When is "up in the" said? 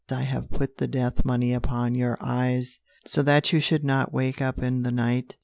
4.41-4.89